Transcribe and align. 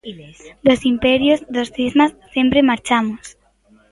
Dos 0.67 0.79
imperios, 0.91 1.43
dos 1.47 1.69
cismas, 1.75 2.15
sempre 2.33 2.63
marchamos. 2.63 3.37